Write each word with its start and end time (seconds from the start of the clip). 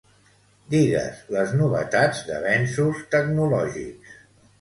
Digues 0.73 1.19
les 1.35 1.53
novetats 1.59 2.21
d'avenços 2.31 3.03
tecnològics. 3.17 4.17